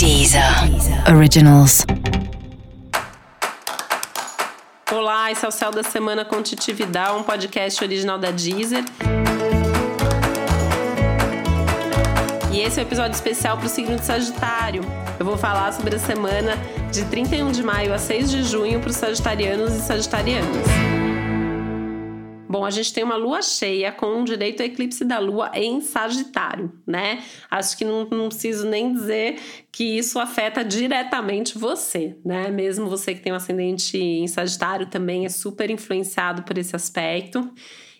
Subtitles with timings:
[0.00, 0.42] Deezer
[1.14, 1.84] Originals.
[4.90, 8.82] Olá, esse é o Céu da Semana com Titi Vidal, um podcast original da Deezer.
[12.50, 14.82] E esse é o um episódio especial para o signo de Sagitário.
[15.18, 16.56] Eu vou falar sobre a semana
[16.90, 20.64] de 31 de maio a 6 de junho para os sagitarianos e sagitarianas.
[22.50, 26.72] Bom, a gente tem uma lua cheia com direito ao eclipse da lua em Sagitário,
[26.84, 27.22] né?
[27.48, 29.38] Acho que não, não preciso nem dizer
[29.70, 32.50] que isso afeta diretamente você, né?
[32.50, 37.48] Mesmo você que tem um ascendente em Sagitário também é super influenciado por esse aspecto.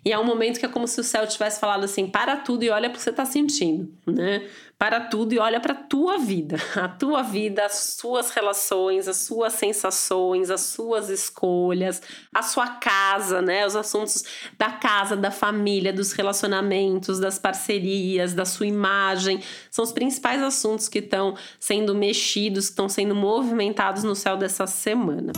[0.05, 2.63] E é um momento que é como se o céu tivesse falado assim: para tudo
[2.63, 4.49] e olha para o que você está sentindo, né?
[4.79, 9.19] Para tudo e olha para a tua vida, a tua vida, as suas relações, as
[9.19, 12.01] suas sensações, as suas escolhas,
[12.35, 13.67] a sua casa, né?
[13.67, 14.25] Os assuntos
[14.57, 20.89] da casa, da família, dos relacionamentos, das parcerias, da sua imagem, são os principais assuntos
[20.89, 25.33] que estão sendo mexidos, que estão sendo movimentados no céu dessa semana.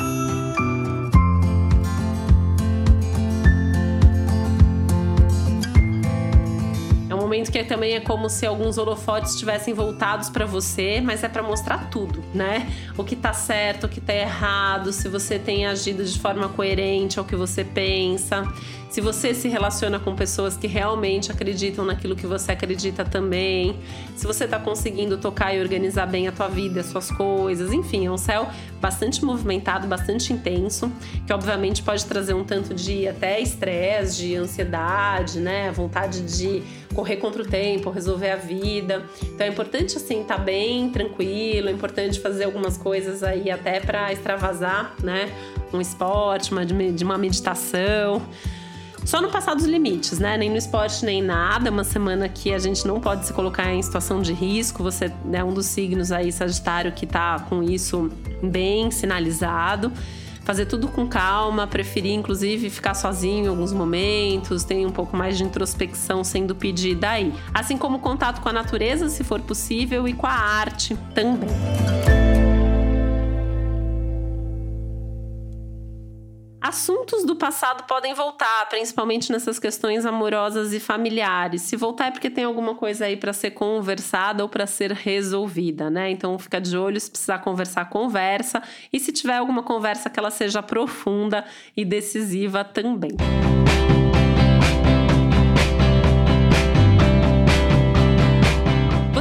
[7.32, 11.42] Momento que também é como se alguns holofotes estivessem voltados para você, mas é para
[11.42, 12.70] mostrar tudo, né?
[12.96, 17.18] O que tá certo, o que tá errado, se você tem agido de forma coerente
[17.18, 18.42] ao que você pensa,
[18.92, 23.74] se você se relaciona com pessoas que realmente acreditam naquilo que você acredita também,
[24.14, 28.04] se você tá conseguindo tocar e organizar bem a tua vida, as suas coisas, enfim,
[28.04, 28.46] é um céu
[28.82, 30.92] bastante movimentado, bastante intenso,
[31.26, 35.72] que obviamente pode trazer um tanto de até estresse, de ansiedade, né?
[35.72, 36.62] Vontade de
[36.94, 39.06] correr contra o tempo, resolver a vida.
[39.22, 43.80] Então é importante assim estar tá bem tranquilo, é importante fazer algumas coisas aí até
[43.80, 45.32] para extravasar, né?
[45.72, 48.20] Um esporte, uma, de uma meditação.
[49.04, 50.36] Só não passar dos limites, né?
[50.36, 51.70] Nem no esporte, nem nada.
[51.70, 54.82] Uma semana que a gente não pode se colocar em situação de risco.
[54.82, 58.10] Você é um dos signos aí, Sagitário, que tá com isso
[58.42, 59.92] bem sinalizado
[60.44, 65.36] fazer tudo com calma, preferir inclusive ficar sozinho em alguns momentos, tem um pouco mais
[65.36, 67.32] de introspecção sendo pedida aí.
[67.52, 71.48] Assim como contato com a natureza, se for possível, e com a arte também.
[76.62, 81.62] Assuntos do passado podem voltar, principalmente nessas questões amorosas e familiares.
[81.62, 85.90] Se voltar é porque tem alguma coisa aí para ser conversada ou para ser resolvida,
[85.90, 86.08] né?
[86.12, 88.62] Então fica de olho se precisar conversar, conversa.
[88.92, 91.44] E se tiver alguma conversa que ela seja profunda
[91.76, 93.16] e decisiva também.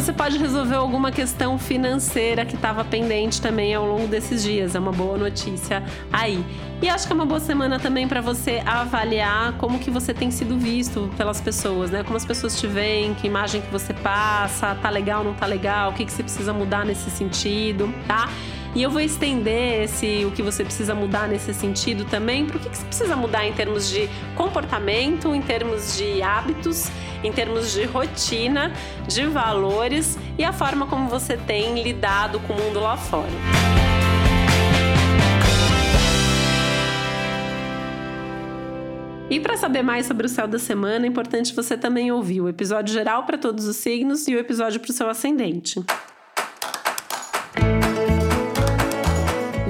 [0.02, 4.74] Você pode resolver alguma questão financeira que estava pendente também ao longo desses dias.
[4.74, 6.44] É uma boa notícia aí.
[6.82, 10.32] E acho que é uma boa semana também para você avaliar como que você tem
[10.32, 12.04] sido visto pelas pessoas, né?
[12.04, 15.92] Como as pessoas te veem, que imagem que você passa, tá legal, não tá legal,
[15.92, 18.28] o que, que você precisa mudar nesse sentido, tá?
[18.74, 22.70] E eu vou estender esse o que você precisa mudar nesse sentido também o que,
[22.70, 26.90] que você precisa mudar em termos de comportamento, em termos de hábitos,
[27.22, 28.72] em termos de rotina,
[29.06, 33.30] de valores e a forma como você tem lidado com o mundo lá fora.
[39.30, 42.48] E para saber mais sobre o céu da semana, é importante você também ouvir o
[42.48, 45.82] episódio geral para todos os signos e o episódio para o seu ascendente.